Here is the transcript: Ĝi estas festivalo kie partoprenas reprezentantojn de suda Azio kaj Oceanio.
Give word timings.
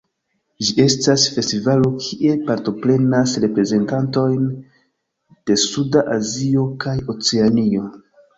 Ĝi 0.67 0.71
estas 0.83 1.25
festivalo 1.33 1.91
kie 2.05 2.31
partoprenas 2.47 3.35
reprezentantojn 3.43 4.49
de 5.51 5.59
suda 5.67 6.05
Azio 6.17 6.67
kaj 6.87 6.97
Oceanio. 7.17 7.87